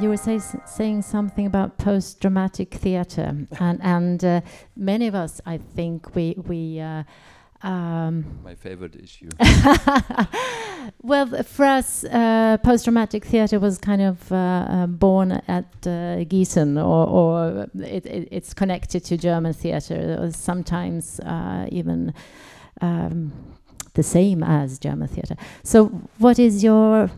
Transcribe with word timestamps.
you 0.00 0.08
were 0.08 0.16
say, 0.16 0.40
saying 0.66 1.02
something 1.02 1.46
about 1.46 1.78
post 1.78 2.20
dramatic 2.20 2.74
theatre, 2.74 3.36
and 3.60 3.80
and 3.82 4.24
uh, 4.24 4.40
many 4.76 5.06
of 5.06 5.14
us, 5.14 5.40
I 5.46 5.58
think, 5.58 6.14
we 6.14 6.34
we. 6.46 6.80
Uh, 6.80 7.04
um, 7.62 8.40
My 8.44 8.54
favorite 8.54 8.94
issue. 8.94 9.30
well, 11.02 11.42
for 11.44 11.64
us, 11.64 12.04
uh, 12.04 12.58
post 12.62 12.84
dramatic 12.84 13.24
theatre 13.24 13.58
was 13.58 13.78
kind 13.78 14.02
of 14.02 14.30
uh, 14.30 14.36
uh, 14.36 14.86
born 14.86 15.32
at 15.32 15.64
uh, 15.86 16.20
Gießen, 16.28 16.76
or, 16.76 17.06
or 17.08 17.66
it, 17.76 18.04
it, 18.04 18.28
it's 18.30 18.52
connected 18.52 19.02
to 19.06 19.16
German 19.16 19.54
theatre, 19.54 20.30
sometimes 20.30 21.20
uh, 21.20 21.66
even 21.70 22.12
um, 22.82 23.32
the 23.94 24.02
same 24.02 24.42
as 24.42 24.78
German 24.78 25.08
theatre. 25.08 25.36
So, 25.62 25.86
what 26.18 26.38
is 26.38 26.62
your 26.62 27.10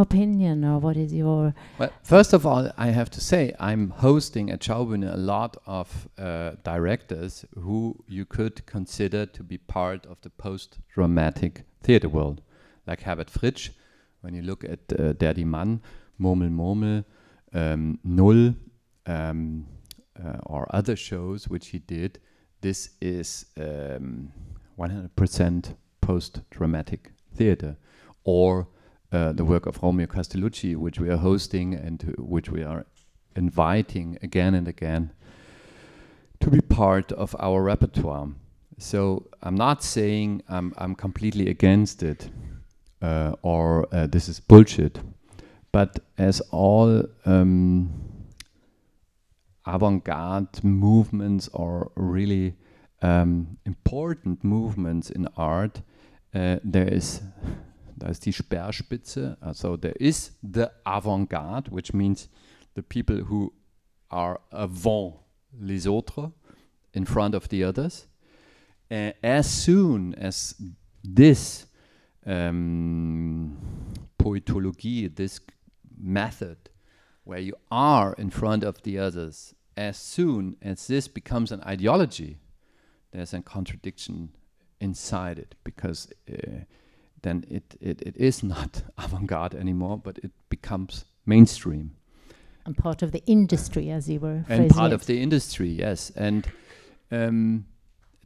opinion 0.00 0.64
or 0.64 0.78
what 0.78 0.96
is 0.96 1.12
your 1.12 1.54
well 1.78 1.90
first 2.02 2.32
of 2.32 2.46
all 2.46 2.70
i 2.78 2.88
have 2.98 3.10
to 3.10 3.20
say 3.20 3.42
i'm 3.60 3.90
hosting 3.90 4.50
at 4.50 4.60
Schaubühne 4.60 5.12
a 5.12 5.16
lot 5.16 5.56
of 5.66 6.08
uh, 6.18 6.52
directors 6.64 7.44
who 7.64 7.96
you 8.08 8.24
could 8.24 8.64
consider 8.66 9.26
to 9.26 9.42
be 9.42 9.58
part 9.58 10.06
of 10.06 10.20
the 10.22 10.30
post-dramatic 10.30 11.64
theater 11.82 12.08
world. 12.08 12.40
Like 12.86 13.02
herbert 13.02 13.30
fritsch 13.30 13.70
when 14.22 14.34
you 14.34 14.42
look 14.42 14.64
at 14.64 14.80
uh, 14.98 15.12
der 15.12 15.34
die 15.34 15.44
mann 15.44 15.80
murmel 16.18 16.50
murmel 16.50 17.04
um, 17.52 17.98
null 18.04 18.54
um, 19.06 19.66
uh, 20.22 20.38
or 20.46 20.66
other 20.70 20.96
shows 20.96 21.48
which 21.48 21.68
he 21.68 21.78
did 21.78 22.18
this 22.60 22.90
is 23.00 23.46
100% 23.58 24.28
um, 24.78 25.76
post-dramatic 26.00 27.12
theater. 27.34 27.76
Or 28.24 28.68
uh, 29.12 29.32
the 29.32 29.44
work 29.44 29.66
of 29.66 29.82
Romeo 29.82 30.06
Castellucci, 30.06 30.76
which 30.76 31.00
we 31.00 31.10
are 31.10 31.16
hosting 31.16 31.74
and 31.74 32.14
which 32.18 32.50
we 32.50 32.62
are 32.62 32.86
inviting 33.36 34.18
again 34.22 34.54
and 34.54 34.68
again 34.68 35.10
to 36.40 36.50
be 36.50 36.60
part 36.60 37.12
of 37.12 37.36
our 37.38 37.62
repertoire. 37.62 38.28
So 38.78 39.26
I'm 39.42 39.56
not 39.56 39.82
saying 39.82 40.42
I'm, 40.48 40.72
I'm 40.78 40.94
completely 40.94 41.48
against 41.48 42.02
it 42.02 42.30
uh, 43.02 43.34
or 43.42 43.86
uh, 43.92 44.06
this 44.06 44.28
is 44.28 44.40
bullshit, 44.40 45.00
but 45.72 45.98
as 46.16 46.40
all 46.50 47.04
um, 47.26 47.90
avant-garde 49.66 50.64
movements 50.64 51.48
are 51.52 51.90
really 51.94 52.54
um, 53.02 53.58
important 53.64 54.42
movements 54.44 55.10
in 55.10 55.28
art, 55.36 55.82
uh, 56.34 56.56
there 56.62 56.88
is 56.88 57.22
Da 58.00 58.08
ist 58.08 58.24
die 58.24 58.32
Speerspitze. 58.32 59.36
So 59.52 59.76
there 59.76 59.94
is 59.98 60.32
the 60.42 60.70
avant-garde, 60.84 61.70
which 61.70 61.92
means 61.92 62.28
the 62.74 62.82
people 62.82 63.28
who 63.28 63.52
are 64.10 64.40
avant 64.50 65.20
les 65.60 65.86
autres, 65.86 66.32
in 66.92 67.04
front 67.06 67.34
of 67.34 67.48
the 67.48 67.62
others. 67.62 68.08
Uh, 68.90 69.12
as 69.22 69.46
soon 69.46 70.14
as 70.14 70.56
this 71.04 71.66
um, 72.26 73.56
poetology, 74.18 75.14
this 75.14 75.40
method, 75.96 76.56
where 77.24 77.38
you 77.38 77.54
are 77.70 78.14
in 78.14 78.30
front 78.30 78.64
of 78.64 78.82
the 78.82 78.98
others, 78.98 79.54
as 79.76 79.96
soon 79.96 80.56
as 80.62 80.86
this 80.86 81.06
becomes 81.06 81.52
an 81.52 81.62
ideology, 81.62 82.38
there's 83.12 83.34
a 83.34 83.42
contradiction 83.42 84.30
inside 84.80 85.38
it 85.38 85.54
because 85.62 86.08
uh, 86.32 86.64
then 87.22 87.44
it, 87.48 87.76
it, 87.80 88.02
it 88.02 88.16
is 88.16 88.42
not 88.54 88.82
avant-garde 88.98 89.54
anymore, 89.54 89.98
but 89.98 90.18
it 90.18 90.32
becomes 90.48 91.04
mainstream. 91.26 91.92
And 92.66 92.76
part 92.76 93.02
of 93.02 93.12
the 93.12 93.22
industry, 93.26 93.90
as 93.90 94.08
you 94.08 94.20
were 94.20 94.44
And 94.48 94.70
part 94.70 94.92
it. 94.92 94.94
of 94.94 95.06
the 95.06 95.20
industry, 95.20 95.68
yes. 95.68 96.10
And 96.14 96.46
um, 97.10 97.66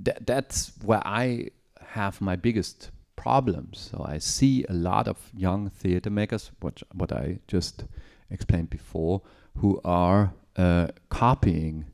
th 0.04 0.16
that's 0.26 0.72
where 0.84 1.02
I 1.06 1.50
have 1.80 2.20
my 2.20 2.36
biggest 2.36 2.90
problems. 3.16 3.90
So 3.90 4.04
I 4.04 4.18
see 4.18 4.64
a 4.68 4.74
lot 4.74 5.08
of 5.08 5.16
young 5.34 5.70
theater 5.70 6.10
makers, 6.10 6.50
what, 6.60 6.82
what 6.92 7.12
I 7.12 7.38
just 7.46 7.84
explained 8.30 8.70
before, 8.70 9.22
who 9.58 9.80
are 9.84 10.34
uh, 10.56 10.88
copying 11.08 11.86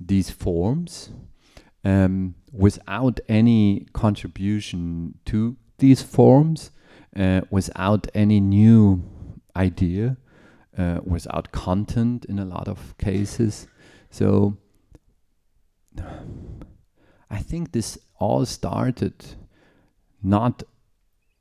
these 0.00 0.30
forms 0.30 1.10
um, 1.84 2.34
without 2.52 3.20
any 3.28 3.86
contribution 3.92 5.18
to 5.26 5.56
these 5.78 6.02
forms 6.02 6.70
uh, 7.16 7.40
without 7.50 8.06
any 8.14 8.40
new 8.40 9.02
idea, 9.56 10.16
uh, 10.76 11.00
without 11.04 11.50
content 11.52 12.24
in 12.26 12.38
a 12.38 12.44
lot 12.44 12.68
of 12.68 12.96
cases. 12.98 13.66
So 14.10 14.56
I 17.30 17.38
think 17.38 17.72
this 17.72 17.98
all 18.18 18.46
started 18.46 19.14
not 20.22 20.62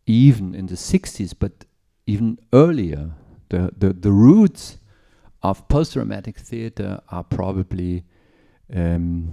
even 0.06 0.56
in 0.56 0.68
the 0.68 0.76
60s, 0.76 1.34
but 1.38 1.66
even 2.06 2.40
earlier. 2.54 3.12
The, 3.50 3.72
the, 3.78 3.94
the 3.94 4.12
roots 4.12 4.78
of 5.42 5.68
post-dramatic 5.68 6.38
theater 6.38 7.02
are 7.10 7.24
probably 7.24 8.04
um, 8.74 9.30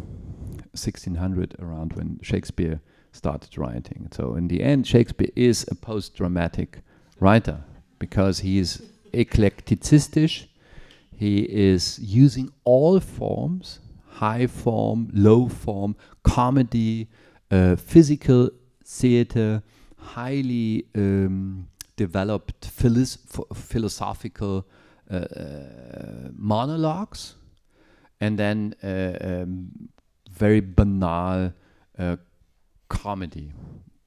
1600 0.73 1.57
around 1.59 1.95
when 1.95 2.21
Shakespeare 2.23 2.81
started 3.15 3.57
writing. 3.57 4.09
So 4.13 4.35
in 4.35 4.49
the 4.49 4.63
end, 4.63 4.87
Shakespeare 4.87 5.31
is 5.37 5.65
a 5.71 5.75
post-dramatic 5.75 6.83
writer 7.21 7.59
because 7.99 8.41
he 8.41 8.59
is 8.59 8.83
eclecticistisch. 9.13 10.47
He 11.17 11.39
is 11.43 11.99
using 12.01 12.51
all 12.65 13.01
forms, 13.01 13.79
high 14.07 14.47
form, 14.47 15.11
low 15.13 15.49
form, 15.49 15.97
comedy, 16.23 17.09
uh, 17.51 17.77
physical 17.77 18.51
theater, 18.85 19.63
highly 19.97 20.87
um, 20.97 21.69
developed 21.97 22.67
philosophical 23.55 24.67
uh, 25.11 25.15
uh, 25.15 26.31
monologues, 26.37 27.37
and 28.21 28.39
then 28.39 28.75
uh, 28.83 29.17
um, 29.21 29.69
very 30.31 30.61
banal 30.61 31.53
uh, 31.99 32.17
comedy. 33.05 33.53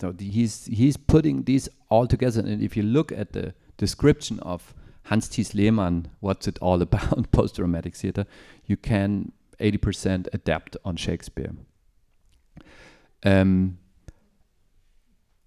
So 0.02 0.12
the, 0.12 0.28
he's 0.38 0.66
he's 0.66 0.98
putting 0.98 1.44
these 1.44 1.70
all 1.90 2.08
together, 2.08 2.42
and 2.42 2.62
if 2.62 2.76
you 2.78 2.84
look 2.84 3.12
at 3.12 3.34
the 3.34 3.54
description 3.78 4.40
of 4.40 4.74
Hans 5.10 5.28
Thies 5.28 5.54
Lehmann, 5.54 6.08
what's 6.20 6.48
it 6.48 6.58
all 6.62 6.82
about, 6.88 7.32
post-dramatic 7.32 7.96
theater, 7.96 8.26
you 8.66 8.78
can 8.78 9.32
80% 9.60 10.28
adapt 10.34 10.78
on 10.84 10.96
Shakespeare. 10.96 11.54
Um, 13.24 13.78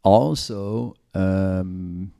also, 0.02 0.94
um, 1.14 2.12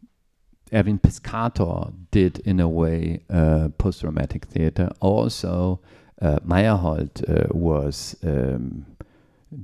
Erwin 0.72 0.98
Piscator 0.98 1.92
did, 2.10 2.38
in 2.40 2.60
a 2.60 2.68
way, 2.68 3.22
uh, 3.30 3.68
post-dramatic 3.78 4.44
theater. 4.44 4.90
Also, 5.00 5.80
uh, 6.20 6.38
Meyerhold 6.46 7.12
uh, 7.28 7.48
was 7.50 8.14
um, 8.22 8.84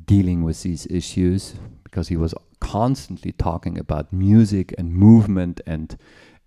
dealing 0.07 0.43
with 0.43 0.63
these 0.63 0.87
issues 0.87 1.55
because 1.85 2.09
he 2.09 2.17
was 2.17 2.35
constantly 2.61 3.33
talking 3.33 3.79
about 3.79 4.13
music 4.13 4.75
and 4.79 4.93
movement 4.93 5.61
and 5.67 5.99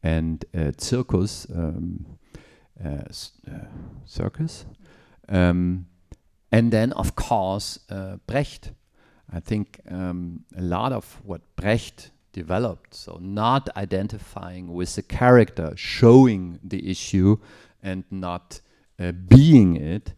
and 0.01 0.45
uh, 0.57 0.71
circus 0.77 1.45
um, 1.53 2.05
uh, 2.83 2.89
uh, 2.89 3.65
circus. 4.05 4.65
Um, 5.27 5.87
and 6.51 6.71
then 6.71 6.93
of 6.93 7.15
course 7.15 7.79
uh, 7.89 8.17
Brecht. 8.25 8.71
I 9.31 9.39
think 9.39 9.79
um, 9.91 10.45
a 10.57 10.61
lot 10.61 10.91
of 10.91 11.21
what 11.23 11.41
Brecht 11.55 12.11
developed 12.33 12.95
so 12.95 13.17
not 13.21 13.69
identifying 13.75 14.73
with 14.73 14.95
the 14.95 15.01
character 15.01 15.73
showing 15.75 16.59
the 16.63 16.89
issue 16.89 17.37
and 17.83 18.03
not 18.11 18.61
uh, 18.99 19.11
being 19.11 19.75
it 19.75 20.13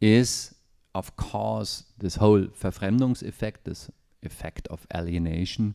is 0.00 0.53
of 0.94 1.16
course, 1.16 1.84
this 1.98 2.16
whole 2.16 2.42
Verfremdungseffekt, 2.42 3.64
this 3.64 3.90
effect 4.22 4.68
of 4.68 4.86
alienation, 4.94 5.74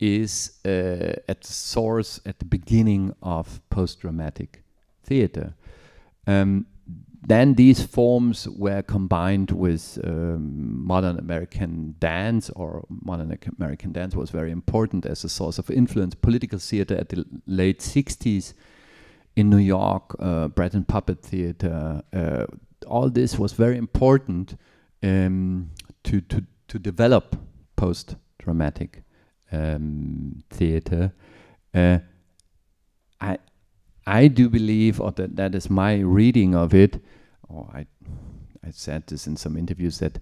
is 0.00 0.52
uh, 0.64 1.18
at 1.28 1.42
the 1.42 1.52
source, 1.52 2.20
at 2.24 2.38
the 2.38 2.44
beginning 2.44 3.14
of 3.22 3.60
post-dramatic 3.70 4.62
theater. 5.02 5.54
Um, 6.26 6.66
then 7.26 7.54
these 7.54 7.82
forms 7.82 8.48
were 8.48 8.82
combined 8.82 9.50
with 9.50 9.98
um, 10.04 10.86
modern 10.86 11.18
American 11.18 11.96
dance, 11.98 12.48
or 12.50 12.86
modern 12.88 13.36
American 13.58 13.92
dance 13.92 14.14
was 14.14 14.30
very 14.30 14.52
important 14.52 15.04
as 15.04 15.24
a 15.24 15.28
source 15.28 15.58
of 15.58 15.68
influence. 15.68 16.14
Political 16.14 16.60
theater 16.60 16.94
at 16.96 17.08
the 17.08 17.24
late 17.46 17.80
60s 17.80 18.54
in 19.34 19.50
New 19.50 19.58
York, 19.58 20.14
uh, 20.20 20.48
Puppet 20.48 21.22
Theater, 21.22 22.02
uh, 22.12 22.46
all 22.86 23.10
this 23.10 23.38
was 23.38 23.52
very 23.52 23.76
important 23.76 24.56
um, 25.02 25.70
to, 26.04 26.20
to, 26.20 26.44
to 26.68 26.78
develop 26.78 27.36
post 27.76 28.16
dramatic 28.38 29.02
um, 29.52 30.42
theater. 30.50 31.12
Uh, 31.74 31.98
I, 33.20 33.38
I 34.06 34.28
do 34.28 34.48
believe, 34.48 35.00
or 35.00 35.12
that 35.12 35.36
that 35.36 35.54
is 35.54 35.68
my 35.68 35.98
reading 35.98 36.54
of 36.54 36.74
it, 36.74 37.02
or 37.48 37.68
I, 37.74 37.86
I 38.64 38.70
said 38.70 39.06
this 39.06 39.26
in 39.26 39.36
some 39.36 39.56
interviews 39.56 39.98
that 39.98 40.18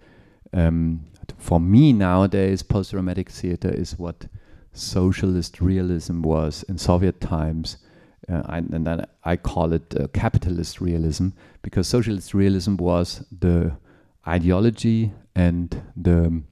um, 0.52 1.06
for 1.38 1.60
me 1.60 1.92
nowadays, 1.92 2.62
post-dramatic 2.62 3.30
theater 3.30 3.68
is 3.68 3.98
what 3.98 4.26
socialist 4.72 5.60
realism 5.60 6.22
was 6.22 6.62
in 6.68 6.78
Soviet 6.78 7.20
times. 7.20 7.78
Uh, 8.28 8.42
I, 8.46 8.58
and 8.58 8.86
then 8.86 9.06
I 9.24 9.36
call 9.36 9.72
it 9.72 9.94
uh, 9.98 10.08
capitalist 10.08 10.80
realism 10.80 11.28
because 11.62 11.86
socialist 11.86 12.34
realism 12.34 12.76
was 12.76 13.24
the 13.30 13.76
ideology 14.26 15.12
and 15.34 15.80
the 15.96 16.42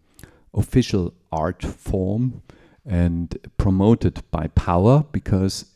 official 0.53 1.15
art 1.33 1.63
form 1.63 2.43
and 2.87 3.37
promoted 3.57 4.23
by 4.31 4.47
power 4.49 5.05
because 5.11 5.67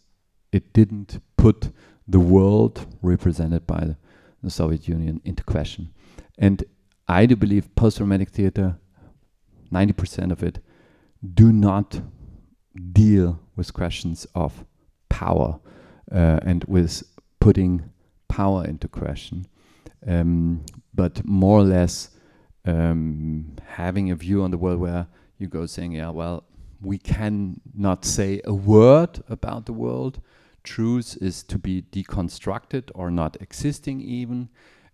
it 0.53 0.73
didn't 0.73 1.21
put 1.37 1.71
the 2.07 2.21
world 2.21 2.87
represented 3.03 3.67
by 3.67 3.97
the 4.43 4.51
Soviet 4.51 4.87
Union 4.87 5.21
into 5.25 5.43
question. 5.43 5.93
And 6.39 6.65
I 7.09 7.27
do 7.27 7.35
believe 7.35 7.75
post 7.75 7.99
dramatic 7.99 8.31
theater, 8.31 8.79
90% 9.73 10.31
of 10.31 10.43
it, 10.43 10.61
do 11.35 11.53
not 11.53 12.01
deal 12.93 13.41
with 13.57 13.73
questions 13.73 14.27
of 14.35 14.65
power 15.09 15.59
uh, 16.13 16.41
and 16.43 16.65
with 16.65 17.03
putting 17.41 17.91
power 18.29 18.65
into 18.65 18.89
question, 18.89 19.47
um, 20.07 20.65
but 20.95 21.25
more 21.25 21.59
or 21.61 21.65
less 21.65 22.11
um, 22.65 23.57
having 23.67 24.11
a 24.11 24.15
view 24.15 24.43
on 24.43 24.51
the 24.51 24.59
world 24.59 24.81
where 24.81 25.07
you 25.39 25.47
go 25.47 25.67
saying, 25.67 25.93
yeah, 25.93 26.11
well, 26.11 26.45
we 26.81 26.99
cannot 26.99 28.05
say 28.05 28.41
a 28.45 28.55
word 28.55 29.23
about 29.29 29.67
the 29.67 29.73
world. 29.73 30.21
Truth 30.63 31.19
is 31.21 31.43
to 31.45 31.59
be 31.59 31.83
deconstructed 31.83 32.91
or 32.95 33.11
not 33.11 33.37
existing 33.41 34.01
even, 34.01 34.49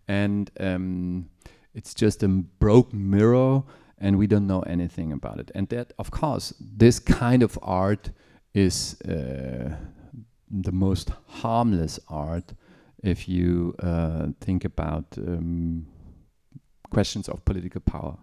and 0.06 0.50
um, 0.60 1.28
it's 1.74 1.94
just 1.94 2.22
a 2.22 2.28
broken 2.28 3.10
mirror, 3.10 3.62
and 3.98 4.18
we 4.18 4.26
don't 4.26 4.46
know 4.46 4.60
anything 4.62 5.12
about 5.12 5.40
it. 5.40 5.50
And 5.54 5.68
that, 5.70 5.92
of 5.98 6.10
course, 6.10 6.54
this 6.60 6.98
kind 6.98 7.42
of 7.42 7.58
art 7.62 8.10
is 8.54 9.00
uh, 9.02 9.76
the 10.64 10.72
most 10.72 11.10
harmless 11.26 12.00
art 12.08 12.54
if 13.02 13.28
you 13.28 13.74
uh, 13.80 14.28
think 14.40 14.64
about 14.64 15.04
um, 15.18 15.86
questions 16.90 17.28
of 17.28 17.44
political 17.44 17.80
power. 17.80 18.16